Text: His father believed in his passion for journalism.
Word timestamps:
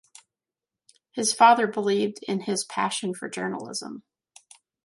His 1.11 1.31
father 1.31 1.67
believed 1.67 2.23
in 2.27 2.39
his 2.39 2.65
passion 2.65 3.13
for 3.13 3.29
journalism. 3.29 4.01